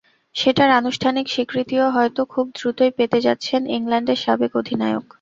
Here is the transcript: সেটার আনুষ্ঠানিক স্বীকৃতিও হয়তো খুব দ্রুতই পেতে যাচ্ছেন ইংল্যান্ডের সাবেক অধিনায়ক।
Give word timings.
সেটার 0.35 0.69
আনুষ্ঠানিক 0.79 1.25
স্বীকৃতিও 1.29 1.85
হয়তো 1.89 2.21
খুব 2.33 2.45
দ্রুতই 2.57 2.91
পেতে 2.97 3.17
যাচ্ছেন 3.25 3.61
ইংল্যান্ডের 3.75 4.19
সাবেক 4.23 4.51
অধিনায়ক। 4.61 5.03